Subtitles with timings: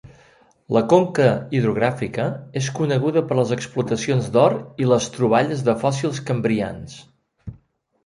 [0.77, 1.27] La conca
[1.57, 2.25] hidrogràfica
[2.63, 7.03] és coneguda per les explotacions d'or i les troballes de fòssils cambrians.